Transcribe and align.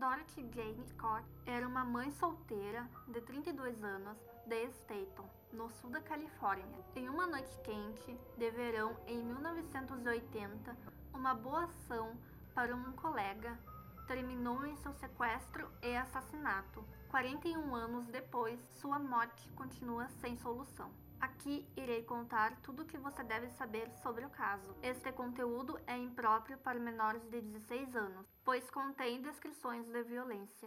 Dorothy 0.00 0.48
Jane 0.54 0.82
Scott 0.86 1.26
era 1.44 1.68
uma 1.68 1.84
mãe 1.84 2.10
solteira 2.12 2.88
de 3.06 3.20
32 3.20 3.84
anos 3.84 4.16
de 4.46 4.66
Staten, 4.70 5.26
no 5.52 5.68
sul 5.68 5.90
da 5.90 6.00
Califórnia. 6.00 6.64
Em 6.96 7.06
uma 7.10 7.26
noite 7.26 7.54
quente 7.62 8.18
de 8.38 8.50
verão 8.50 8.96
em 9.06 9.22
1980, 9.22 10.74
uma 11.12 11.34
boa 11.34 11.64
ação 11.64 12.16
para 12.54 12.74
um 12.74 12.92
colega 12.92 13.58
terminou 14.06 14.64
em 14.64 14.74
seu 14.76 14.94
sequestro 14.94 15.70
e 15.82 15.94
assassinato. 15.94 16.82
41 17.10 17.74
anos 17.74 18.06
depois, 18.06 18.58
sua 18.80 18.98
morte 18.98 19.50
continua 19.50 20.08
sem 20.22 20.34
solução. 20.38 20.90
Aqui 21.20 21.66
irei 21.76 22.02
contar 22.02 22.56
tudo 22.62 22.82
o 22.82 22.86
que 22.86 22.96
você 22.96 23.22
deve 23.22 23.48
saber 23.50 23.90
sobre 24.02 24.24
o 24.24 24.30
caso. 24.30 24.74
Este 24.82 25.12
conteúdo 25.12 25.78
é 25.86 25.94
impróprio 25.94 26.56
para 26.56 26.78
menores 26.78 27.22
de 27.28 27.42
16 27.42 27.94
anos, 27.94 28.26
pois 28.42 28.70
contém 28.70 29.20
descrições 29.20 29.86
de 29.86 30.02
violência. 30.02 30.66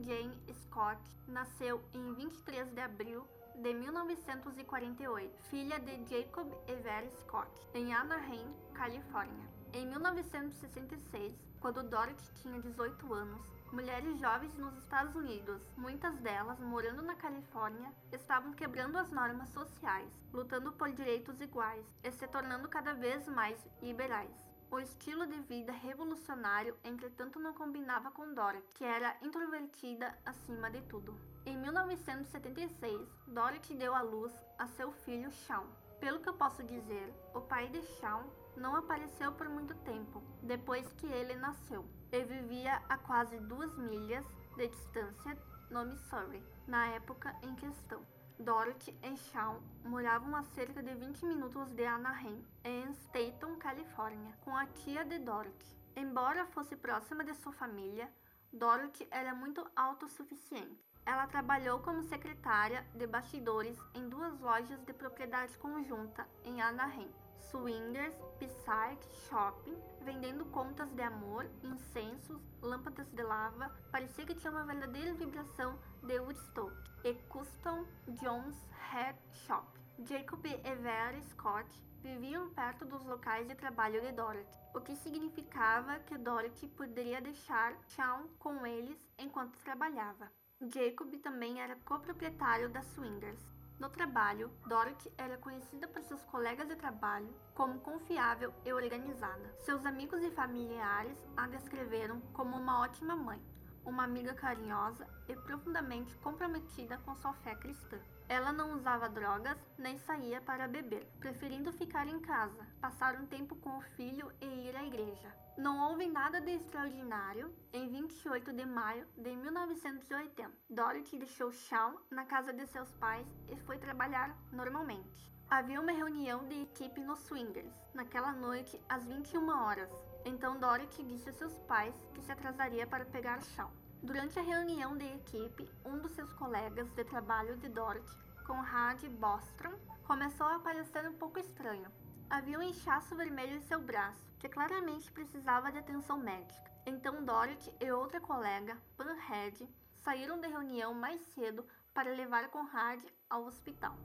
Jane 0.00 0.36
Scott 0.52 1.00
nasceu 1.28 1.82
em 1.92 2.14
23 2.14 2.70
de 2.72 2.80
abril 2.80 3.26
de 3.56 3.74
1948, 3.74 5.42
filha 5.50 5.78
de 5.78 6.04
Jacob 6.08 6.50
Ever 6.66 7.10
Scott, 7.20 7.50
em 7.74 7.92
Anaheim, 7.92 8.54
Califórnia. 8.72 9.48
Em 9.74 9.86
1966, 9.86 11.34
quando 11.60 11.82
Dorothy 11.82 12.32
tinha 12.42 12.60
18 12.60 13.12
anos, 13.12 13.46
mulheres 13.70 14.18
jovens 14.18 14.56
nos 14.58 14.76
Estados 14.78 15.14
Unidos, 15.14 15.62
muitas 15.76 16.16
delas 16.18 16.58
morando 16.60 17.02
na 17.02 17.14
Califórnia, 17.14 17.92
estavam 18.10 18.52
quebrando 18.52 18.98
as 18.98 19.10
normas 19.10 19.48
sociais, 19.50 20.12
lutando 20.32 20.72
por 20.72 20.90
direitos 20.90 21.40
iguais 21.40 21.86
e 22.02 22.10
se 22.10 22.26
tornando 22.28 22.68
cada 22.68 22.94
vez 22.94 23.26
mais 23.28 23.58
liberais. 23.80 24.51
O 24.72 24.80
estilo 24.80 25.26
de 25.26 25.38
vida 25.40 25.70
revolucionário, 25.70 26.74
entretanto, 26.82 27.38
não 27.38 27.52
combinava 27.52 28.10
com 28.10 28.32
Dorothy, 28.32 28.72
que 28.72 28.82
era 28.82 29.14
introvertida 29.20 30.18
acima 30.24 30.70
de 30.70 30.80
tudo. 30.84 31.14
Em 31.44 31.58
1976, 31.58 33.06
Dorothy 33.26 33.74
deu 33.74 33.94
à 33.94 34.00
luz 34.00 34.32
a 34.58 34.66
seu 34.68 34.90
filho 34.90 35.30
Shawn. 35.30 35.66
Pelo 36.00 36.20
que 36.20 36.28
eu 36.30 36.32
posso 36.32 36.62
dizer, 36.62 37.12
o 37.34 37.42
pai 37.42 37.68
de 37.68 37.82
Shawn 37.82 38.24
não 38.56 38.74
apareceu 38.74 39.30
por 39.32 39.46
muito 39.46 39.74
tempo 39.84 40.22
depois 40.42 40.90
que 40.94 41.06
ele 41.06 41.34
nasceu. 41.34 41.84
Ele 42.10 42.24
vivia 42.24 42.76
a 42.88 42.96
quase 42.96 43.38
duas 43.40 43.76
milhas 43.76 44.24
de 44.56 44.68
distância 44.68 45.36
no 45.70 45.84
Missouri, 45.84 46.42
na 46.66 46.86
época 46.86 47.36
em 47.42 47.54
questão. 47.56 48.02
Dorothy 48.42 48.98
e 49.04 49.16
Shawn 49.16 49.60
moravam 49.84 50.34
a 50.34 50.42
cerca 50.42 50.82
de 50.82 50.92
20 50.94 51.24
minutos 51.26 51.70
de 51.70 51.84
Anaheim, 51.86 52.44
em 52.64 52.90
Staten, 52.90 53.54
Califórnia, 53.56 54.34
com 54.40 54.56
a 54.56 54.66
tia 54.66 55.04
de 55.04 55.20
Dorothy. 55.20 55.78
Embora 55.94 56.44
fosse 56.46 56.74
próxima 56.74 57.22
de 57.22 57.34
sua 57.34 57.52
família, 57.52 58.10
Dorothy 58.52 59.06
era 59.12 59.32
muito 59.32 59.64
autossuficiente. 59.76 60.84
Ela 61.06 61.28
trabalhou 61.28 61.78
como 61.78 62.02
secretária 62.02 62.84
de 62.96 63.06
bastidores 63.06 63.78
em 63.94 64.08
duas 64.08 64.36
lojas 64.40 64.82
de 64.82 64.92
propriedade 64.92 65.56
conjunta 65.58 66.26
em 66.44 66.60
Anaheim, 66.60 67.10
Swingers 67.52 68.14
Psych 68.40 69.06
Shopping, 69.28 69.76
vendendo 70.00 70.46
contas 70.46 70.90
de 70.92 71.02
amor, 71.02 71.46
incensos, 71.62 72.40
lâmpadas 72.62 73.06
de 73.12 73.22
lava. 73.22 73.70
Parecia 73.90 74.24
que 74.24 74.34
tinha 74.34 74.50
uma 74.50 74.64
verdadeira 74.64 75.12
vibração 75.12 75.78
de 76.02 76.18
Woodstock. 76.18 76.72
E 77.04 77.12
Custom 77.28 77.84
Jones 78.08 78.56
Head 78.90 79.18
Shop. 79.46 79.66
Jacob 79.98 80.44
e 80.46 80.74
Vera 80.76 81.20
Scott 81.20 81.68
viviam 82.00 82.48
perto 82.54 82.86
dos 82.86 83.04
locais 83.04 83.46
de 83.46 83.54
trabalho 83.54 84.00
de 84.00 84.12
Dorothy, 84.12 84.58
o 84.74 84.80
que 84.80 84.96
significava 84.96 85.98
que 86.00 86.16
Dorothy 86.16 86.68
poderia 86.68 87.20
deixar 87.20 87.76
Shawn 87.88 88.28
com 88.38 88.66
eles 88.66 88.98
enquanto 89.18 89.58
trabalhava. 89.58 90.32
Jacob 90.62 91.14
também 91.18 91.60
era 91.60 91.76
coproprietário 91.84 92.70
da 92.70 92.80
Swingers. 92.82 93.51
No 93.82 93.90
trabalho, 93.90 94.48
Dorothy 94.64 95.12
era 95.18 95.36
conhecida 95.38 95.88
por 95.88 96.00
seus 96.02 96.22
colegas 96.26 96.68
de 96.68 96.76
trabalho 96.76 97.28
como 97.52 97.80
confiável 97.80 98.54
e 98.64 98.72
organizada. 98.72 99.52
Seus 99.58 99.84
amigos 99.84 100.22
e 100.22 100.30
familiares 100.30 101.18
a 101.36 101.48
descreveram 101.48 102.20
como 102.32 102.56
uma 102.56 102.78
ótima 102.78 103.16
mãe, 103.16 103.42
uma 103.84 104.04
amiga 104.04 104.34
carinhosa 104.34 105.06
e 105.28 105.34
profundamente 105.34 106.16
comprometida 106.18 106.98
com 106.98 107.14
sua 107.14 107.32
fé 107.34 107.54
cristã. 107.54 107.98
Ela 108.28 108.52
não 108.52 108.74
usava 108.74 109.08
drogas 109.08 109.58
nem 109.76 109.98
saía 109.98 110.40
para 110.40 110.68
beber, 110.68 111.06
preferindo 111.20 111.72
ficar 111.72 112.06
em 112.06 112.20
casa, 112.20 112.66
passar 112.80 113.14
um 113.16 113.26
tempo 113.26 113.56
com 113.56 113.76
o 113.76 113.82
filho 113.82 114.32
e 114.40 114.46
ir 114.68 114.76
à 114.76 114.84
igreja. 114.84 115.42
Não 115.56 115.90
houve 115.90 116.06
nada 116.06 116.40
de 116.40 116.50
extraordinário 116.52 117.54
em 117.72 117.86
28 117.86 118.52
de 118.54 118.64
maio 118.64 119.06
de 119.18 119.36
1980. 119.36 120.50
Dorothy 120.70 121.18
deixou 121.18 121.52
Shawn 121.52 121.96
na 122.10 122.24
casa 122.24 122.52
de 122.54 122.66
seus 122.66 122.90
pais 122.94 123.26
e 123.50 123.56
foi 123.56 123.76
trabalhar 123.76 124.34
normalmente. 124.50 125.30
Havia 125.50 125.82
uma 125.82 125.92
reunião 125.92 126.48
de 126.48 126.62
equipe 126.62 127.02
no 127.02 127.14
Swingers 127.14 127.74
naquela 127.92 128.32
noite 128.32 128.80
às 128.88 129.04
21 129.04 129.46
horas. 129.50 129.92
Então 130.24 130.58
Dorothy 130.58 131.02
disse 131.02 131.28
a 131.28 131.32
seus 131.32 131.58
pais 131.60 131.94
que 132.14 132.22
se 132.22 132.30
atrasaria 132.30 132.86
para 132.86 133.04
pegar 133.04 133.42
Shawn. 133.42 133.70
Durante 134.02 134.38
a 134.38 134.42
reunião 134.42 134.96
de 134.96 135.06
equipe, 135.06 135.70
um 135.84 135.98
dos 135.98 136.12
seus 136.12 136.32
colegas 136.32 136.90
de 136.92 137.04
trabalho 137.04 137.56
de 137.56 137.68
Dorothy, 137.68 138.16
Conrad 138.46 139.02
Bostrom, 139.04 139.78
começou 140.04 140.46
a 140.46 140.58
parecer 140.58 141.08
um 141.08 141.14
pouco 141.14 141.38
estranho. 141.38 141.90
Havia 142.28 142.58
um 142.58 142.62
inchaço 142.62 143.14
vermelho 143.14 143.56
em 143.56 143.60
seu 143.60 143.80
braço, 143.80 144.32
que 144.38 144.48
claramente 144.48 145.12
precisava 145.12 145.70
de 145.70 145.78
atenção 145.78 146.18
médica. 146.18 146.70
Então 146.86 147.24
Dorothy 147.24 147.72
e 147.80 147.92
outra 147.92 148.20
colega, 148.20 148.76
Pan 148.96 149.12
Head, 149.28 149.68
saíram 150.00 150.40
da 150.40 150.48
reunião 150.48 150.94
mais 150.94 151.20
cedo 151.34 151.64
para 151.94 152.14
levar 152.14 152.48
Conrad 152.48 153.00
ao 153.28 153.44
hospital. 153.44 153.96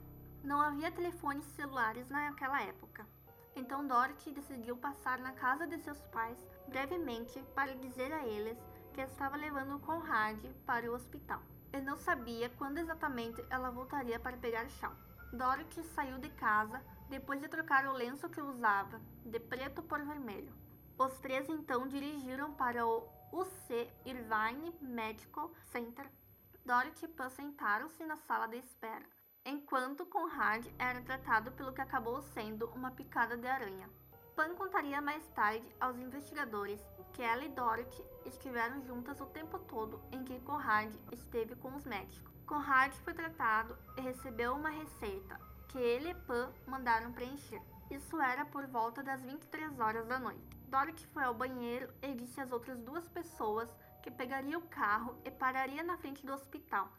Não 0.44 0.60
havia 0.60 0.92
telefones 0.92 1.44
celulares 1.46 2.08
naquela 2.08 2.62
época. 2.62 3.06
Então 3.58 3.84
Dorothy 3.84 4.30
decidiu 4.30 4.76
passar 4.76 5.18
na 5.18 5.32
casa 5.32 5.66
de 5.66 5.76
seus 5.78 6.00
pais 6.06 6.38
brevemente 6.68 7.42
para 7.56 7.74
dizer 7.74 8.12
a 8.12 8.24
eles 8.24 8.56
que 8.94 9.00
estava 9.00 9.36
levando 9.36 9.80
Conrad 9.80 10.38
para 10.64 10.88
o 10.88 10.94
hospital. 10.94 11.42
E 11.72 11.80
não 11.80 11.96
sabia 11.96 12.48
quando 12.50 12.78
exatamente 12.78 13.44
ela 13.50 13.70
voltaria 13.70 14.18
para 14.20 14.36
pegar 14.36 14.68
chão. 14.68 14.94
Dorothy 15.32 15.82
saiu 15.82 16.18
de 16.18 16.30
casa 16.30 16.80
depois 17.10 17.40
de 17.40 17.48
trocar 17.48 17.84
o 17.88 17.92
lenço 17.92 18.28
que 18.28 18.40
usava, 18.40 19.00
de 19.24 19.40
preto 19.40 19.82
por 19.82 20.00
vermelho. 20.04 20.54
Os 20.96 21.18
três 21.18 21.48
então 21.48 21.88
dirigiram 21.88 22.52
para 22.52 22.86
o 22.86 23.08
UC 23.32 23.90
Irvine 24.06 24.72
Medical 24.80 25.52
Center. 25.72 26.08
Dorothy 26.64 27.08
sentaram-se 27.30 28.04
na 28.06 28.16
sala 28.16 28.46
de 28.46 28.58
espera, 28.58 29.04
enquanto 29.48 30.04
Conrad 30.04 30.66
era 30.78 31.00
tratado 31.00 31.50
pelo 31.52 31.72
que 31.72 31.80
acabou 31.80 32.20
sendo 32.20 32.66
uma 32.74 32.90
picada 32.90 33.36
de 33.36 33.46
aranha. 33.46 33.88
Pan 34.36 34.54
contaria 34.54 35.00
mais 35.00 35.26
tarde 35.28 35.66
aos 35.80 35.96
investigadores 35.98 36.80
que 37.14 37.22
ela 37.22 37.44
e 37.44 37.48
Dorothy 37.48 38.04
estiveram 38.26 38.82
juntas 38.82 39.18
o 39.20 39.26
tempo 39.26 39.58
todo 39.60 40.00
em 40.12 40.22
que 40.22 40.38
Conrad 40.40 40.94
esteve 41.10 41.56
com 41.56 41.74
os 41.74 41.84
médicos. 41.84 42.30
Conrad 42.46 42.92
foi 42.98 43.14
tratado 43.14 43.76
e 43.96 44.02
recebeu 44.02 44.54
uma 44.54 44.68
receita 44.68 45.40
que 45.68 45.78
ele 45.78 46.10
e 46.10 46.14
Pan 46.14 46.52
mandaram 46.66 47.12
preencher. 47.12 47.60
Isso 47.90 48.20
era 48.20 48.44
por 48.44 48.66
volta 48.66 49.02
das 49.02 49.22
23 49.22 49.80
horas 49.80 50.06
da 50.06 50.18
noite. 50.18 50.56
Dorothy 50.68 51.06
foi 51.06 51.24
ao 51.24 51.34
banheiro 51.34 51.90
e 52.02 52.14
disse 52.14 52.40
às 52.40 52.52
outras 52.52 52.80
duas 52.80 53.08
pessoas 53.08 53.74
que 54.02 54.10
pegaria 54.10 54.58
o 54.58 54.68
carro 54.68 55.18
e 55.24 55.30
pararia 55.30 55.82
na 55.82 55.96
frente 55.96 56.24
do 56.24 56.34
hospital 56.34 56.92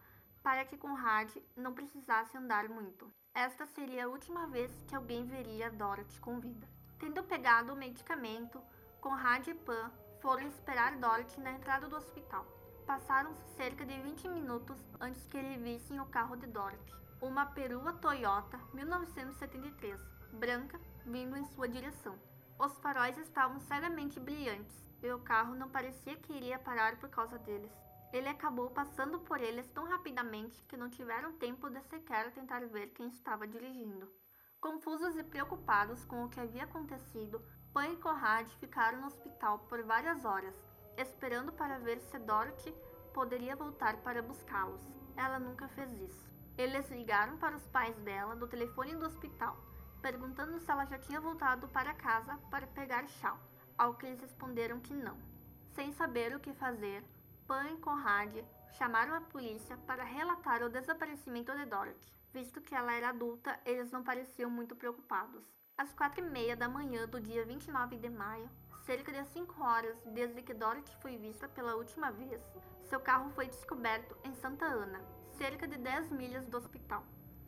para 0.44 0.66
que 0.66 0.78
Conrad 0.78 1.30
não 1.56 1.74
precisasse 1.74 2.38
andar 2.38 2.68
muito. 2.70 3.12
Esta 3.34 3.66
seria 3.66 4.06
a 4.06 4.08
última 4.08 4.48
vez 4.48 4.72
que 4.88 4.96
alguém 4.96 5.26
veria 5.26 5.72
Dorothy 5.72 6.20
com 6.20 6.40
vida. 6.40 6.68
Tendo 6.98 7.24
pegado 7.24 7.74
o 7.74 7.76
medicamento, 7.76 8.62
Conrad 9.00 9.48
e 9.48 9.54
Pan 9.54 9.92
foram 10.22 10.48
esperar 10.48 10.98
Dorothy 10.98 11.40
na 11.40 11.52
entrada 11.52 11.88
do 11.88 11.96
hospital. 11.96 12.46
Passaram-se 12.86 13.42
cerca 13.56 13.86
de 13.86 13.98
20 14.02 14.28
minutos 14.30 14.78
antes 15.00 15.26
que 15.28 15.38
eles 15.38 15.62
vissem 15.62 16.00
o 16.00 16.06
carro 16.06 16.36
de 16.36 16.48
Dorothy, 16.48 16.94
uma 17.22 17.46
perua 17.46 17.94
Toyota 17.94 18.60
1973, 18.74 20.02
branca, 20.34 20.80
vindo 21.06 21.38
em 21.38 21.46
sua 21.46 21.68
direção. 21.68 22.18
Os 22.58 22.78
faróis 22.80 23.18
estavam 23.18 23.60
cegamente 23.62 24.20
brilhantes 24.20 24.76
e 25.02 25.12
o 25.12 25.20
carro 25.20 25.56
não 25.56 25.70
parecia 25.70 26.18
que 26.18 26.34
iria 26.34 26.60
parar 26.60 26.98
por 26.98 27.10
causa 27.10 27.38
deles. 27.38 27.72
Ele 28.12 28.28
acabou 28.28 28.72
passando 28.72 29.20
por 29.20 29.40
eles 29.40 29.68
tão 29.68 29.86
rapidamente 29.86 30.64
que 30.64 30.78
não 30.78 30.90
tiveram 30.90 31.34
tempo 31.34 31.70
de 31.70 31.82
sequer 31.84 32.32
tentar 32.32 32.66
ver 32.66 32.88
quem 32.88 33.08
estava 33.08 33.48
dirigindo. 33.48 34.12
Confusos 34.60 35.16
e 35.16 35.24
preocupados 35.24 36.04
com 36.06 36.26
o 36.26 36.30
que 36.30 36.40
havia 36.40 36.64
acontecido, 36.64 37.42
Pan 37.72 37.88
e 37.88 37.98
Conrad 37.98 38.48
ficaram 38.60 39.00
no 39.00 39.08
hospital 39.08 39.60
por 39.60 39.84
várias 39.84 40.26
horas, 40.26 40.56
esperando 40.98 41.54
para 41.54 41.78
ver 41.78 42.00
se 42.02 42.18
Dorothy 42.18 42.74
poderia 43.14 43.56
voltar 43.56 43.98
para 43.98 44.24
buscá-los. 44.24 44.82
Ela 45.16 45.40
nunca 45.40 45.68
fez 45.68 45.94
isso. 45.94 46.30
Eles 46.58 46.90
ligaram 46.90 47.38
para 47.38 47.56
os 47.56 47.68
pais 47.68 47.96
dela 48.00 48.36
do 48.36 48.48
telefone 48.48 48.96
do 48.96 49.06
hospital, 49.06 49.56
perguntando 50.02 50.60
se 50.60 50.70
ela 50.70 50.86
já 50.86 50.98
tinha 50.98 51.22
voltado 51.22 51.68
para 51.70 51.94
casa 51.94 52.38
para 52.50 52.68
pegar 52.68 53.08
chá, 53.08 53.38
ao 53.78 53.94
que 53.94 54.08
eles 54.08 54.20
responderam 54.20 54.80
que 54.80 54.94
não. 54.94 55.18
Sem 55.70 55.92
saber 55.94 56.36
o 56.36 56.40
que 56.40 56.54
fazer, 56.54 57.04
Pan 57.50 57.68
e 57.72 57.78
Conrad 57.78 58.46
chamaram 58.74 59.16
a 59.16 59.22
polícia 59.22 59.76
para 59.88 60.04
relatar 60.04 60.62
o 60.62 60.70
desaparecimento 60.70 61.52
de 61.56 61.66
Dorothy. 61.66 62.14
Visto 62.32 62.62
que 62.62 62.76
ela 62.76 62.94
era 62.94 63.10
adulta, 63.10 63.60
eles 63.66 63.92
não 63.92 64.04
pareciam 64.04 64.52
muito 64.52 64.76
preocupados. 64.76 65.52
Às 65.76 65.92
quatro 65.92 66.24
e 66.24 66.30
meia 66.30 66.56
da 66.56 66.70
manhã 66.70 67.08
do 67.08 67.20
dia 67.20 67.44
29 67.44 67.98
de 67.98 68.08
maio, 68.08 68.48
cerca 68.86 69.12
de 69.12 69.28
cinco 69.30 69.64
horas 69.64 69.98
desde 70.14 70.44
que 70.44 70.54
Dorothy 70.54 70.96
foi 71.02 71.18
vista 71.18 71.48
pela 71.48 71.76
última 71.76 72.12
vez, 72.12 72.40
seu 72.84 73.00
carro 73.00 73.32
foi 73.32 73.48
descoberto 73.48 74.16
em 74.24 74.36
Santa 74.36 74.66
Ana, 74.66 75.02
cerca 75.32 75.68
de 75.68 75.80
10 75.80 76.12
milhas 76.12 76.46
do 76.46 76.56
hospital. 76.56 77.04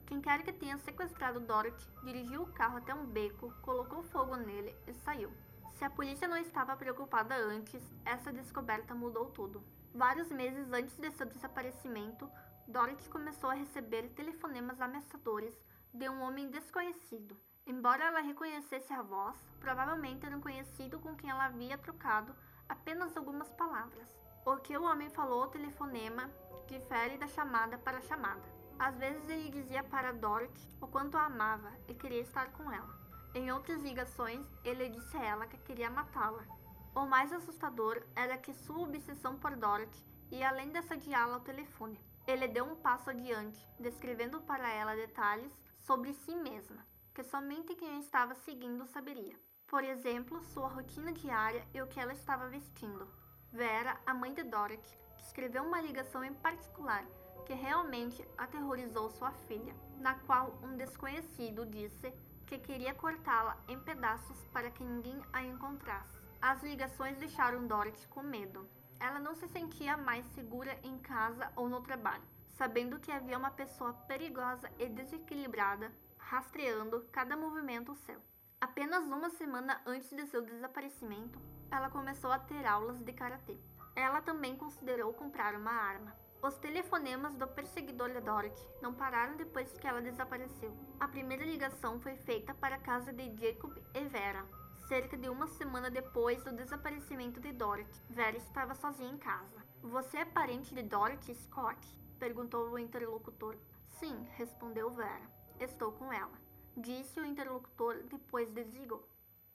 Quem 0.07 0.19
quer 0.19 0.41
que 0.41 0.51
tenha 0.51 0.79
sequestrado 0.79 1.39
Dorothy 1.39 1.87
dirigiu 2.03 2.41
o 2.41 2.51
carro 2.53 2.77
até 2.77 2.91
um 2.91 3.05
beco, 3.05 3.53
colocou 3.61 4.01
fogo 4.01 4.35
nele 4.35 4.75
e 4.87 4.95
saiu. 4.95 5.31
Se 5.73 5.85
a 5.85 5.91
polícia 5.91 6.27
não 6.27 6.37
estava 6.37 6.75
preocupada 6.75 7.35
antes, 7.35 7.83
essa 8.03 8.33
descoberta 8.33 8.95
mudou 8.95 9.29
tudo. 9.29 9.63
Vários 9.93 10.31
meses 10.31 10.71
antes 10.71 10.95
de 10.97 11.11
seu 11.11 11.25
desaparecimento, 11.25 12.29
Dorothy 12.65 13.09
começou 13.09 13.49
a 13.49 13.55
receber 13.55 14.09
telefonemas 14.09 14.79
ameaçadores 14.79 15.53
de 15.93 16.07
um 16.09 16.21
homem 16.21 16.49
desconhecido. 16.49 17.37
Embora 17.67 18.05
ela 18.05 18.21
reconhecesse 18.21 18.93
a 18.93 19.01
voz, 19.01 19.37
provavelmente 19.59 20.25
era 20.25 20.35
um 20.35 20.41
conhecido 20.41 20.97
com 20.99 21.13
quem 21.15 21.29
ela 21.29 21.45
havia 21.45 21.77
trocado 21.77 22.33
apenas 22.69 23.15
algumas 23.17 23.51
palavras. 23.51 24.07
O 24.45 24.55
que 24.57 24.77
o 24.77 24.83
homem 24.83 25.09
falou 25.09 25.43
ao 25.43 25.49
telefonema 25.49 26.31
difere 26.67 27.17
da 27.17 27.27
chamada 27.27 27.77
para 27.77 27.97
a 27.97 28.01
chamada. 28.01 28.41
Às 28.79 28.97
vezes 28.97 29.27
ele 29.29 29.49
dizia 29.49 29.83
para 29.83 30.13
Dorothy 30.13 30.69
o 30.79 30.87
quanto 30.87 31.17
a 31.17 31.25
amava 31.25 31.71
e 31.89 31.93
queria 31.93 32.21
estar 32.21 32.51
com 32.53 32.71
ela. 32.71 32.97
Em 33.35 33.51
outras 33.51 33.81
ligações, 33.83 34.45
ele 34.63 34.89
disse 34.89 35.15
a 35.17 35.23
ela 35.23 35.47
que 35.47 35.57
queria 35.57 35.89
matá-la. 35.89 36.60
O 36.93 37.05
mais 37.05 37.31
assustador 37.31 38.03
era 38.13 38.37
que 38.37 38.53
sua 38.53 38.83
obsessão 38.83 39.37
por 39.37 39.55
Dorothy 39.55 40.05
ia 40.29 40.49
além 40.49 40.69
de 40.69 40.77
assediá-la 40.77 41.35
ao 41.35 41.39
telefone. 41.39 41.99
Ele 42.27 42.47
deu 42.49 42.65
um 42.65 42.75
passo 42.75 43.09
adiante, 43.09 43.65
descrevendo 43.79 44.41
para 44.41 44.69
ela 44.69 44.95
detalhes 44.95 45.51
sobre 45.79 46.13
si 46.13 46.35
mesma, 46.35 46.85
que 47.13 47.23
somente 47.23 47.75
quem 47.75 47.97
a 47.97 47.99
estava 47.99 48.35
seguindo 48.35 48.85
saberia. 48.85 49.39
Por 49.67 49.85
exemplo, 49.85 50.43
sua 50.43 50.67
rotina 50.67 51.13
diária 51.13 51.65
e 51.73 51.81
o 51.81 51.87
que 51.87 51.99
ela 51.99 52.11
estava 52.11 52.49
vestindo. 52.49 53.07
Vera, 53.53 53.97
a 54.05 54.13
mãe 54.13 54.33
de 54.33 54.43
Dorothy, 54.43 54.97
escreveu 55.17 55.63
uma 55.63 55.81
ligação 55.81 56.23
em 56.23 56.33
particular 56.33 57.05
que 57.45 57.53
realmente 57.53 58.25
aterrorizou 58.37 59.09
sua 59.09 59.31
filha, 59.31 59.75
na 59.97 60.15
qual 60.15 60.59
um 60.61 60.75
desconhecido 60.75 61.65
disse 61.65 62.13
que 62.45 62.59
queria 62.59 62.93
cortá-la 62.93 63.57
em 63.67 63.79
pedaços 63.79 64.37
para 64.53 64.69
que 64.69 64.83
ninguém 64.83 65.21
a 65.31 65.41
encontrasse. 65.41 66.20
As 66.41 66.63
ligações 66.63 67.17
deixaram 67.17 67.67
Dorothy 67.67 68.07
com 68.07 68.23
medo. 68.23 68.67
Ela 68.99 69.19
não 69.19 69.35
se 69.35 69.47
sentia 69.47 69.95
mais 69.95 70.25
segura 70.33 70.75
em 70.83 70.97
casa 70.97 71.51
ou 71.55 71.69
no 71.69 71.81
trabalho, 71.81 72.23
sabendo 72.49 72.99
que 72.99 73.11
havia 73.11 73.37
uma 73.37 73.51
pessoa 73.51 73.93
perigosa 74.07 74.69
e 74.79 74.89
desequilibrada 74.89 75.91
rastreando 76.31 77.05
cada 77.11 77.35
movimento 77.35 77.93
seu. 77.93 78.17
Apenas 78.59 79.03
uma 79.05 79.29
semana 79.29 79.81
antes 79.85 80.09
de 80.09 80.25
seu 80.27 80.41
desaparecimento, 80.41 81.37
ela 81.69 81.89
começou 81.89 82.31
a 82.31 82.39
ter 82.39 82.65
aulas 82.65 82.99
de 83.01 83.11
karatê. 83.11 83.57
Ela 83.95 84.21
também 84.21 84.55
considerou 84.55 85.13
comprar 85.13 85.55
uma 85.55 85.71
arma. 85.71 86.15
Os 86.41 86.57
telefonemas 86.57 87.35
do 87.35 87.47
perseguidor 87.47 88.11
de 88.11 88.21
Dorothy 88.21 88.65
não 88.81 88.93
pararam 88.93 89.35
depois 89.35 89.77
que 89.77 89.85
ela 89.85 90.01
desapareceu. 90.01 90.73
A 90.99 91.07
primeira 91.07 91.43
ligação 91.43 91.99
foi 91.99 92.15
feita 92.15 92.53
para 92.53 92.77
a 92.77 92.79
casa 92.79 93.11
de 93.11 93.25
Jacob 93.35 93.77
e 93.93 94.05
Vera, 94.05 94.45
cerca 94.91 95.15
de 95.15 95.29
uma 95.29 95.47
semana 95.47 95.89
depois 95.89 96.43
do 96.43 96.51
desaparecimento 96.51 97.39
de 97.39 97.53
Dorothy. 97.53 98.01
Vera 98.09 98.35
estava 98.35 98.75
sozinha 98.75 99.09
em 99.09 99.17
casa. 99.17 99.65
Você 99.81 100.17
é 100.17 100.25
parente 100.25 100.75
de 100.75 100.83
Dorothy 100.83 101.33
Scott? 101.33 101.79
perguntou 102.19 102.69
o 102.69 102.77
interlocutor. 102.77 103.55
Sim, 103.87 104.27
respondeu 104.35 104.89
Vera. 104.89 105.31
Estou 105.61 105.93
com 105.93 106.11
ela, 106.11 106.37
disse 106.75 107.21
o 107.21 107.25
interlocutor 107.25 108.03
depois 108.03 108.51
desligou. 108.51 109.07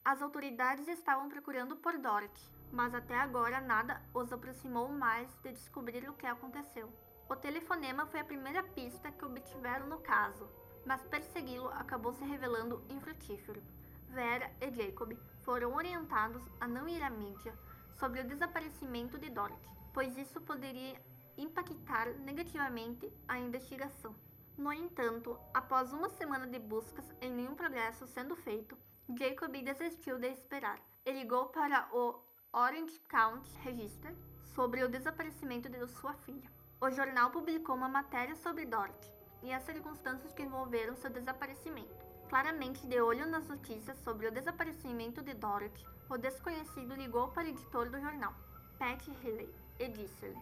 As 0.03 0.23
autoridades 0.23 0.89
estavam 0.89 1.29
procurando 1.29 1.77
por 1.77 1.99
Dorothy, 1.99 2.51
mas 2.73 2.95
até 2.95 3.19
agora 3.19 3.61
nada 3.61 4.01
os 4.15 4.33
aproximou 4.33 4.89
mais 4.89 5.29
de 5.43 5.53
descobrir 5.53 6.09
o 6.09 6.15
que 6.15 6.25
aconteceu. 6.25 6.91
O 7.29 7.37
telefonema 7.37 8.07
foi 8.07 8.21
a 8.21 8.25
primeira 8.25 8.63
pista 8.63 9.13
que 9.13 9.25
obtiveram 9.27 9.87
no 9.87 9.99
caso, 9.99 10.49
mas 10.87 11.05
persegui-lo 11.05 11.69
acabou 11.69 12.15
se 12.15 12.25
revelando 12.25 12.83
infrutífero. 12.89 13.63
Vera 14.09 14.51
e 14.61 14.71
Jacob 14.73 15.17
foram 15.43 15.75
orientados 15.75 16.43
a 16.61 16.67
não 16.67 16.89
ir 16.89 17.03
à 17.03 17.11
mídia 17.11 17.55
sobre 17.93 18.21
o 18.21 18.27
desaparecimento 18.27 19.19
de 19.19 19.31
Dorothy, 19.31 19.69
pois 19.93 20.17
isso 20.17 20.41
poderia 20.41 21.01
impactar 21.37 22.09
negativamente 22.19 23.13
a 23.29 23.39
investigação. 23.39 24.15
No 24.57 24.73
entanto, 24.73 25.39
após 25.53 25.93
uma 25.93 26.09
semana 26.09 26.47
de 26.47 26.59
buscas 26.59 27.05
e 27.21 27.29
nenhum 27.29 27.55
progresso 27.55 28.07
sendo 28.07 28.35
feito, 28.35 28.77
Jacob 29.19 29.53
desistiu 29.53 30.19
de 30.19 30.29
esperar 30.29 30.81
e 31.05 31.13
ligou 31.13 31.47
para 31.47 31.89
o 31.93 32.19
Orange 32.53 32.99
County 33.09 33.51
Register 33.59 34.15
sobre 34.55 34.83
o 34.83 34.89
desaparecimento 34.89 35.69
de 35.69 35.87
sua 35.89 36.15
filha. 36.15 36.51
O 36.81 36.91
jornal 36.91 37.31
publicou 37.31 37.77
uma 37.77 37.89
matéria 37.89 38.35
sobre 38.35 38.65
Dorothy 38.65 39.13
e 39.43 39.53
as 39.53 39.63
circunstâncias 39.63 40.33
que 40.33 40.43
envolveram 40.43 40.97
seu 40.97 41.11
desaparecimento. 41.11 41.96
Claramente 42.29 42.87
de 42.87 43.01
olho 43.01 43.27
nas 43.27 43.47
notícias 43.47 43.97
sobre 43.99 44.27
o 44.27 44.33
desaparecimento 44.33 45.23
de 45.23 45.33
Dorothy, 45.33 45.87
o 46.11 46.19
desconhecido 46.19 46.95
ligou 46.95 47.29
para 47.29 47.45
o 47.45 47.49
editor 47.49 47.89
do 47.89 48.01
jornal, 48.01 48.35
Pat 48.79 49.07
Healy, 49.07 49.49
e 49.79 49.89
disse-lhe: 49.89 50.39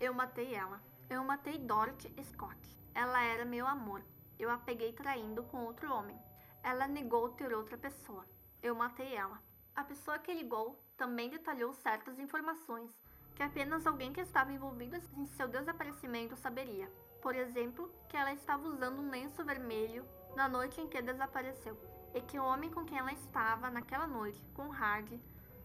Eu 0.00 0.14
matei 0.14 0.54
ela. 0.54 0.80
Eu 1.10 1.24
matei 1.24 1.58
Dorothy 1.58 2.12
Scott. 2.22 2.56
Ela 2.94 3.22
era 3.22 3.44
meu 3.44 3.66
amor. 3.66 4.00
Eu 4.38 4.48
a 4.48 4.58
peguei 4.58 4.92
traindo 4.92 5.42
com 5.44 5.64
outro 5.64 5.92
homem. 5.92 6.16
Ela 6.62 6.86
negou 6.86 7.28
ter 7.30 7.52
outra 7.52 7.76
pessoa. 7.76 8.24
Eu 8.62 8.74
matei 8.74 9.14
ela. 9.14 9.38
A 9.74 9.82
pessoa 9.82 10.18
que 10.18 10.32
ligou 10.32 10.78
também 10.96 11.28
detalhou 11.28 11.74
certas 11.74 12.18
informações 12.18 12.90
que 13.34 13.42
apenas 13.42 13.86
alguém 13.86 14.12
que 14.12 14.20
estava 14.20 14.52
envolvido 14.52 14.96
em 15.16 15.26
seu 15.26 15.48
desaparecimento 15.48 16.36
saberia. 16.36 16.88
Por 17.20 17.34
exemplo, 17.34 17.90
que 18.08 18.16
ela 18.16 18.32
estava 18.32 18.68
usando 18.68 19.00
um 19.00 19.10
lenço 19.10 19.44
vermelho 19.44 20.04
na 20.36 20.48
noite 20.48 20.80
em 20.80 20.88
que 20.88 21.00
desapareceu, 21.00 21.78
e 22.14 22.20
que 22.20 22.38
o 22.38 22.44
homem 22.44 22.70
com 22.70 22.84
quem 22.84 22.98
ela 22.98 23.12
estava 23.12 23.70
naquela 23.70 24.06
noite, 24.06 24.40
com 24.54 24.68
Hard, 24.68 25.20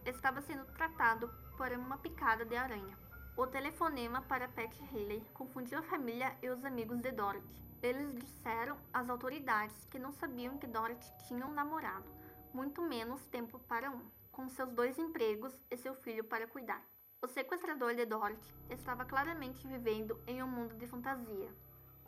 estava 0.05 0.41
sendo 0.41 0.65
tratado 0.73 1.29
por 1.57 1.71
uma 1.71 1.97
picada 1.97 2.45
de 2.45 2.55
aranha. 2.55 2.97
O 3.35 3.47
telefonema 3.47 4.21
para 4.21 4.47
Pat 4.47 4.73
Healy 4.91 5.25
confundiu 5.33 5.79
a 5.79 5.83
família 5.83 6.35
e 6.41 6.49
os 6.49 6.63
amigos 6.65 6.99
de 7.01 7.11
Dorothy. 7.11 7.63
Eles 7.81 8.13
disseram 8.15 8.77
às 8.91 9.09
autoridades 9.09 9.85
que 9.85 9.97
não 9.97 10.11
sabiam 10.11 10.57
que 10.57 10.67
Dorothy 10.67 11.09
tinha 11.27 11.45
um 11.45 11.53
namorado, 11.53 12.05
muito 12.53 12.81
menos 12.81 13.25
tempo 13.27 13.59
para 13.59 13.89
um, 13.89 14.01
com 14.31 14.49
seus 14.49 14.71
dois 14.71 14.97
empregos 14.99 15.57
e 15.71 15.77
seu 15.77 15.93
filho 15.95 16.23
para 16.23 16.47
cuidar. 16.47 16.83
O 17.21 17.27
sequestrador 17.27 17.95
de 17.95 18.05
Dorothy 18.05 18.53
estava 18.69 19.05
claramente 19.05 19.67
vivendo 19.67 20.21
em 20.27 20.43
um 20.43 20.47
mundo 20.47 20.75
de 20.75 20.87
fantasia. 20.87 21.49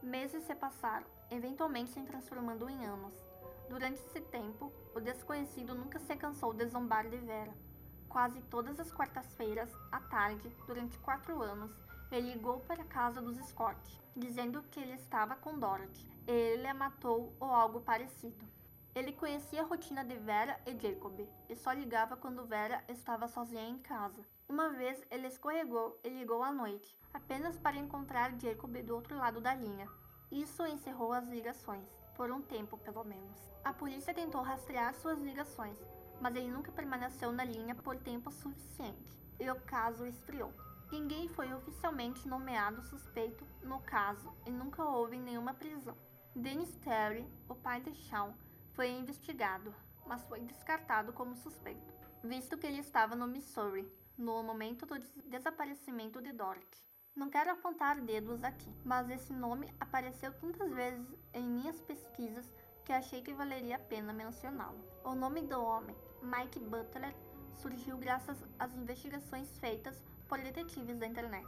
Meses 0.01 0.43
se 0.43 0.55
passaram 0.55 1.07
eventualmente 1.31 1.89
se 1.89 2.01
transformando 2.03 2.69
em 2.69 2.85
anos. 2.85 3.13
Durante 3.69 4.01
esse 4.01 4.19
tempo, 4.19 4.71
o 4.93 4.99
desconhecido 4.99 5.73
nunca 5.73 5.97
se 5.97 6.15
cansou 6.17 6.53
de 6.53 6.67
zombar 6.67 7.09
de 7.09 7.17
Vera. 7.17 7.53
Quase 8.09 8.41
todas 8.41 8.77
as 8.79 8.91
quartas-feiras, 8.91 9.71
à 9.89 10.01
tarde, 10.01 10.53
durante 10.67 10.99
quatro 10.99 11.41
anos, 11.41 11.71
ele 12.11 12.33
ligou 12.33 12.59
para 12.59 12.83
a 12.83 12.85
casa 12.87 13.21
dos 13.21 13.37
Scott, 13.47 13.79
dizendo 14.13 14.61
que 14.63 14.81
ele 14.81 14.91
estava 14.93 15.37
com 15.37 15.57
Dorothy. 15.57 16.05
Ele 16.27 16.67
a 16.67 16.73
matou 16.73 17.33
ou 17.39 17.49
algo 17.49 17.79
parecido. 17.79 18.45
Ele 18.93 19.13
conhecia 19.13 19.61
a 19.61 19.65
rotina 19.65 20.03
de 20.03 20.15
Vera 20.15 20.59
e 20.65 20.77
Jacob 20.77 21.25
e 21.47 21.55
só 21.55 21.71
ligava 21.71 22.17
quando 22.17 22.45
Vera 22.45 22.83
estava 22.89 23.29
sozinha 23.29 23.65
em 23.65 23.77
casa. 23.77 24.21
Uma 24.49 24.67
vez 24.69 25.01
ele 25.09 25.27
escorregou 25.27 25.97
e 26.03 26.09
ligou 26.09 26.43
à 26.43 26.51
noite, 26.51 26.93
apenas 27.13 27.57
para 27.57 27.77
encontrar 27.77 28.37
Jacob 28.37 28.75
do 28.83 28.93
outro 28.93 29.15
lado 29.15 29.39
da 29.39 29.55
linha. 29.55 29.87
Isso 30.31 30.65
encerrou 30.65 31.11
as 31.11 31.27
ligações, 31.27 31.85
por 32.15 32.31
um 32.31 32.41
tempo 32.41 32.77
pelo 32.77 33.03
menos. 33.03 33.51
A 33.65 33.73
polícia 33.73 34.13
tentou 34.13 34.41
rastrear 34.41 34.93
suas 34.95 35.19
ligações, 35.19 35.77
mas 36.21 36.35
ele 36.35 36.49
nunca 36.49 36.71
permaneceu 36.71 37.31
na 37.31 37.43
linha 37.43 37.75
por 37.75 37.97
tempo 37.97 38.31
suficiente. 38.31 39.19
e 39.39 39.49
o 39.49 39.55
caso 39.61 40.05
esfriou. 40.05 40.53
Ninguém 40.91 41.27
foi 41.27 41.51
oficialmente 41.51 42.27
nomeado 42.27 42.83
suspeito 42.83 43.43
no 43.63 43.79
caso 43.81 44.31
e 44.45 44.51
nunca 44.51 44.83
houve 44.83 45.17
nenhuma 45.17 45.51
prisão. 45.53 45.97
Dennis 46.35 46.75
Terry, 46.75 47.27
o 47.49 47.55
pai 47.55 47.81
de 47.81 47.91
Shawn, 47.93 48.33
foi 48.73 48.89
investigado, 48.91 49.73
mas 50.05 50.23
foi 50.25 50.41
descartado 50.41 51.11
como 51.11 51.35
suspeito, 51.35 51.91
visto 52.23 52.55
que 52.55 52.67
ele 52.67 52.81
estava 52.81 53.15
no 53.15 53.25
Missouri 53.25 53.91
no 54.15 54.43
momento 54.43 54.85
do 54.85 54.99
desaparecimento 55.27 56.21
de 56.21 56.31
Dorothy. 56.31 56.90
Não 57.13 57.29
quero 57.29 57.51
apontar 57.51 57.99
dedos 57.99 58.41
aqui, 58.41 58.73
mas 58.85 59.09
esse 59.09 59.33
nome 59.33 59.67
apareceu 59.81 60.31
tantas 60.39 60.71
vezes 60.71 61.05
em 61.33 61.43
minhas 61.43 61.79
pesquisas 61.81 62.49
que 62.85 62.93
achei 62.93 63.21
que 63.21 63.33
valeria 63.33 63.75
a 63.75 63.79
pena 63.79 64.13
mencioná-lo. 64.13 64.79
O 65.03 65.13
nome 65.13 65.41
do 65.41 65.61
homem, 65.61 65.95
Mike 66.21 66.59
Butler, 66.59 67.13
surgiu 67.53 67.97
graças 67.97 68.41
às 68.57 68.73
investigações 68.75 69.59
feitas 69.59 70.01
por 70.29 70.39
detetives 70.39 70.97
da 70.97 71.05
internet. 71.05 71.45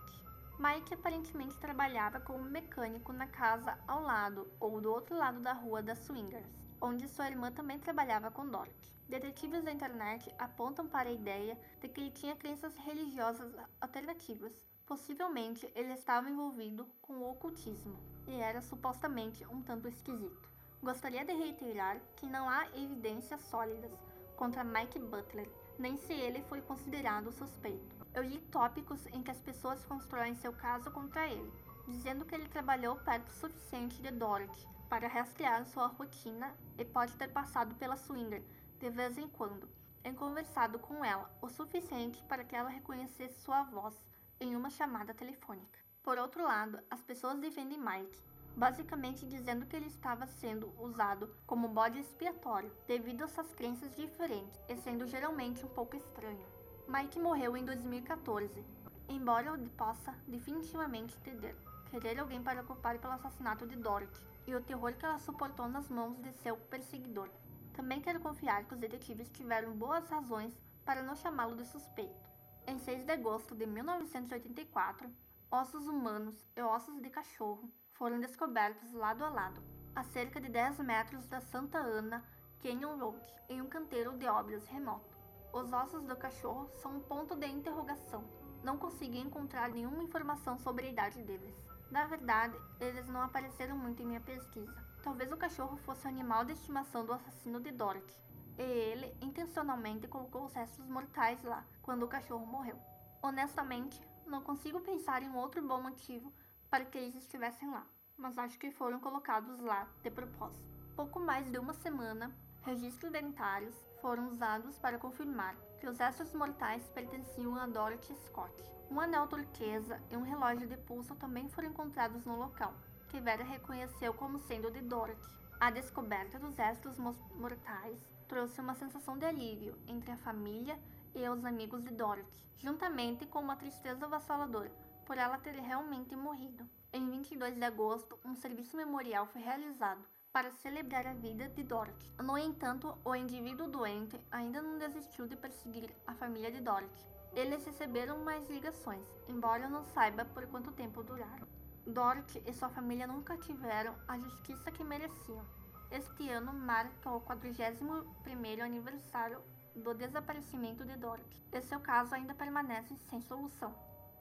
Mike 0.59 0.95
aparentemente 0.95 1.57
trabalhava 1.57 2.19
como 2.19 2.43
mecânico 2.43 3.13
na 3.13 3.27
casa 3.27 3.79
ao 3.87 4.01
lado 4.01 4.51
ou 4.59 4.81
do 4.81 4.91
outro 4.91 5.15
lado 5.15 5.39
da 5.39 5.53
rua 5.53 5.81
das 5.81 5.99
Swingers, 5.99 6.53
onde 6.81 7.07
sua 7.07 7.29
irmã 7.29 7.49
também 7.53 7.79
trabalhava 7.79 8.29
com 8.29 8.45
Dorothy. 8.45 8.91
Detetives 9.07 9.63
da 9.63 9.71
internet 9.71 10.29
apontam 10.37 10.85
para 10.87 11.07
a 11.07 11.13
ideia 11.13 11.57
de 11.79 11.87
que 11.87 12.01
ele 12.01 12.11
tinha 12.11 12.35
crenças 12.35 12.75
religiosas 12.75 13.55
alternativas 13.79 14.53
Possivelmente 14.85 15.71
ele 15.75 15.93
estava 15.93 16.29
envolvido 16.29 16.85
com 17.01 17.13
o 17.13 17.31
ocultismo 17.31 17.97
e 18.27 18.35
era 18.35 18.61
supostamente 18.61 19.45
um 19.47 19.61
tanto 19.61 19.87
esquisito. 19.87 20.49
Gostaria 20.81 21.23
de 21.23 21.31
reiterar 21.31 22.01
que 22.17 22.27
não 22.27 22.49
há 22.49 22.67
evidências 22.75 23.39
sólidas 23.43 23.91
contra 24.35 24.63
Mike 24.63 24.99
Butler, 24.99 25.49
nem 25.79 25.95
se 25.95 26.11
ele 26.11 26.41
foi 26.43 26.61
considerado 26.61 27.31
suspeito. 27.31 27.95
Eu 28.13 28.23
li 28.23 28.39
tópicos 28.51 29.05
em 29.07 29.23
que 29.23 29.31
as 29.31 29.39
pessoas 29.39 29.85
constroem 29.85 30.35
seu 30.35 30.51
caso 30.51 30.91
contra 30.91 31.29
ele, 31.29 31.51
dizendo 31.87 32.25
que 32.25 32.35
ele 32.35 32.49
trabalhou 32.49 32.97
perto 32.97 33.29
o 33.29 33.33
suficiente 33.33 34.01
de 34.01 34.11
Dorothy 34.11 34.67
para 34.89 35.07
rastrear 35.07 35.65
sua 35.65 35.87
rotina 35.87 36.53
e 36.77 36.83
pode 36.83 37.15
ter 37.15 37.29
passado 37.29 37.73
pela 37.75 37.95
Swinger 37.95 38.43
de 38.79 38.89
vez 38.89 39.17
em 39.17 39.29
quando, 39.29 39.69
e 40.03 40.11
conversado 40.11 40.77
com 40.77 41.05
ela 41.05 41.33
o 41.41 41.47
suficiente 41.47 42.21
para 42.23 42.43
que 42.43 42.55
ela 42.55 42.69
reconhecesse 42.69 43.39
sua 43.39 43.63
voz 43.63 43.95
em 44.43 44.55
uma 44.55 44.69
chamada 44.69 45.13
telefônica. 45.13 45.79
Por 46.03 46.17
outro 46.17 46.43
lado, 46.43 46.79
as 46.89 47.01
pessoas 47.01 47.39
defendem 47.39 47.79
Mike, 47.79 48.21
basicamente 48.55 49.25
dizendo 49.25 49.65
que 49.65 49.75
ele 49.75 49.87
estava 49.87 50.27
sendo 50.27 50.73
usado 50.79 51.33
como 51.47 51.67
bode 51.67 51.99
expiatório 51.99 52.71
devido 52.87 53.23
a 53.23 53.27
suas 53.27 53.53
crenças 53.53 53.95
diferentes 53.95 54.59
e 54.69 54.75
sendo 54.75 55.07
geralmente 55.07 55.65
um 55.65 55.69
pouco 55.69 55.95
estranho. 55.95 56.45
Mike 56.87 57.19
morreu 57.19 57.55
em 57.55 57.63
2014, 57.63 58.63
embora 59.07 59.47
eu 59.47 59.57
possa 59.77 60.13
definitivamente 60.27 61.17
entender 61.17 61.55
querer 61.99 62.19
alguém 62.19 62.41
para 62.41 62.63
culpar 62.63 62.97
pelo 62.97 63.13
assassinato 63.13 63.67
de 63.67 63.75
Dorothy 63.75 64.19
e 64.47 64.55
o 64.55 64.61
terror 64.61 64.93
que 64.93 65.05
ela 65.05 65.19
suportou 65.19 65.67
nas 65.69 65.89
mãos 65.89 66.19
de 66.21 66.31
seu 66.33 66.57
perseguidor. 66.57 67.29
Também 67.73 68.01
quero 68.01 68.19
confiar 68.19 68.63
que 68.65 68.73
os 68.73 68.79
detetives 68.79 69.29
tiveram 69.29 69.73
boas 69.73 70.09
razões 70.09 70.57
para 70.83 71.03
não 71.03 71.15
chamá-lo 71.15 71.55
de 71.55 71.65
suspeito. 71.65 72.32
Em 72.65 72.79
6 72.79 73.03
de 73.03 73.11
agosto 73.11 73.53
de 73.53 73.65
1984, 73.65 75.09
ossos 75.51 75.85
humanos 75.85 76.47
e 76.55 76.61
ossos 76.61 77.01
de 77.01 77.09
cachorro 77.09 77.69
foram 77.91 78.21
descobertos 78.21 78.93
lado 78.93 79.25
a 79.25 79.29
lado, 79.29 79.61
a 79.93 80.01
cerca 80.01 80.39
de 80.39 80.47
10 80.47 80.79
metros 80.79 81.27
da 81.27 81.41
Santa 81.41 81.77
Ana 81.77 82.23
Canyon 82.61 82.97
Road, 82.97 83.19
em 83.49 83.61
um 83.61 83.67
canteiro 83.67 84.17
de 84.17 84.25
obras 84.27 84.65
remoto. 84.67 85.17
Os 85.51 85.73
ossos 85.73 86.05
do 86.05 86.15
cachorro 86.15 86.69
são 86.81 86.95
um 86.95 87.01
ponto 87.01 87.35
de 87.35 87.47
interrogação. 87.47 88.23
Não 88.63 88.77
consegui 88.77 89.19
encontrar 89.19 89.69
nenhuma 89.69 90.01
informação 90.01 90.57
sobre 90.57 90.87
a 90.87 90.89
idade 90.89 91.21
deles. 91.21 91.53
Na 91.91 92.05
verdade, 92.05 92.57
eles 92.79 93.07
não 93.09 93.21
apareceram 93.21 93.77
muito 93.77 94.01
em 94.01 94.05
minha 94.05 94.21
pesquisa. 94.21 94.73
Talvez 95.03 95.31
o 95.33 95.37
cachorro 95.37 95.75
fosse 95.75 96.05
o 96.05 96.09
animal 96.09 96.45
de 96.45 96.53
estimação 96.53 97.05
do 97.05 97.11
assassino 97.11 97.59
de 97.59 97.71
Dorothy, 97.71 98.17
ele 98.57 99.15
intencionalmente 99.21 100.07
colocou 100.07 100.45
os 100.45 100.53
restos 100.53 100.87
mortais 100.87 101.41
lá 101.43 101.65
quando 101.81 102.03
o 102.03 102.07
cachorro 102.07 102.45
morreu. 102.45 102.77
Honestamente, 103.21 103.99
não 104.25 104.41
consigo 104.41 104.79
pensar 104.79 105.23
em 105.23 105.35
outro 105.35 105.61
bom 105.61 105.81
motivo 105.81 106.31
para 106.69 106.85
que 106.85 106.97
eles 106.97 107.15
estivessem 107.15 107.69
lá, 107.69 107.85
mas 108.17 108.37
acho 108.37 108.57
que 108.57 108.71
foram 108.71 108.99
colocados 108.99 109.59
lá 109.59 109.87
de 110.01 110.09
propósito. 110.09 110.73
Pouco 110.95 111.19
mais 111.19 111.49
de 111.49 111.57
uma 111.57 111.73
semana, 111.73 112.31
registros 112.61 113.11
dentários 113.11 113.75
foram 114.01 114.29
usados 114.29 114.77
para 114.77 114.97
confirmar 114.97 115.55
que 115.79 115.87
os 115.87 115.97
restos 115.97 116.33
mortais 116.33 116.87
pertenciam 116.89 117.55
a 117.55 117.65
Dorothy 117.65 118.15
Scott. 118.25 118.53
Um 118.89 118.99
anel 118.99 119.27
turquesa 119.27 119.99
e 120.11 120.15
um 120.15 120.21
relógio 120.21 120.67
de 120.67 120.77
pulso 120.77 121.15
também 121.15 121.49
foram 121.49 121.69
encontrados 121.69 122.25
no 122.25 122.37
local, 122.37 122.73
que 123.09 123.19
Vera 123.19 123.43
reconheceu 123.43 124.13
como 124.13 124.39
sendo 124.39 124.69
de 124.69 124.81
Dorothy. 124.81 125.33
A 125.59 125.71
descoberta 125.71 126.37
dos 126.37 126.55
restos 126.55 126.97
mortais 126.97 128.13
trouxe 128.33 128.59
uma 128.59 128.73
sensação 128.73 129.15
de 129.15 129.25
alívio 129.25 129.77
entre 129.87 130.11
a 130.11 130.17
família 130.17 130.75
e 131.13 131.29
os 131.29 131.45
amigos 131.45 131.83
de 131.83 131.91
Dorothy, 131.91 132.43
juntamente 132.57 133.27
com 133.27 133.37
uma 133.37 133.55
tristeza 133.55 134.07
avassaladora 134.07 134.71
por 135.05 135.19
ela 135.19 135.37
ter 135.37 135.53
realmente 135.53 136.15
morrido. 136.15 136.67
Em 136.91 137.07
22 137.11 137.55
de 137.55 137.63
agosto, 137.63 138.17
um 138.25 138.33
serviço 138.33 138.75
memorial 138.75 139.27
foi 139.27 139.39
realizado 139.39 140.03
para 140.31 140.49
celebrar 140.49 141.05
a 141.05 141.13
vida 141.13 141.47
de 141.49 141.61
Dorothy. 141.61 142.09
No 142.23 142.35
entanto, 142.35 142.97
o 143.05 143.15
indivíduo 143.15 143.67
doente 143.67 144.19
ainda 144.31 144.63
não 144.63 144.79
desistiu 144.79 145.27
de 145.27 145.35
perseguir 145.35 145.95
a 146.07 146.15
família 146.15 146.51
de 146.51 146.59
Dorothy. 146.59 147.05
Eles 147.33 147.63
receberam 147.63 148.17
mais 148.23 148.49
ligações, 148.49 149.05
embora 149.27 149.69
não 149.69 149.83
saiba 149.83 150.25
por 150.25 150.47
quanto 150.47 150.71
tempo 150.71 151.03
duraram. 151.03 151.47
Dorothy 151.85 152.41
e 152.47 152.53
sua 152.53 152.69
família 152.69 153.05
nunca 153.05 153.37
tiveram 153.37 153.93
a 154.07 154.17
justiça 154.17 154.71
que 154.71 154.83
mereciam. 154.83 155.45
Este 155.91 156.29
ano 156.29 156.53
marca 156.53 157.11
o 157.11 157.21
41º 157.21 158.61
aniversário 158.61 159.41
do 159.75 159.93
desaparecimento 159.93 160.85
de 160.85 160.95
Dorothy. 160.95 161.41
E 161.51 161.61
seu 161.61 161.79
caso 161.79 162.15
ainda 162.15 162.33
permanece 162.33 162.95
sem 163.09 163.21
solução. 163.21 163.73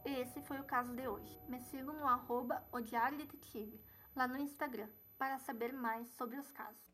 E 0.04 0.10
esse 0.20 0.42
foi 0.42 0.58
o 0.60 0.64
caso 0.64 0.94
de 0.94 1.06
hoje. 1.06 1.40
Me 1.48 1.60
sigam 1.60 1.94
no 1.94 2.06
arroba 2.06 2.62
lá 4.14 4.26
no 4.26 4.36
Instagram, 4.36 4.88
para 5.16 5.38
saber 5.38 5.72
mais 5.72 6.08
sobre 6.10 6.38
os 6.38 6.50
casos. 6.50 6.91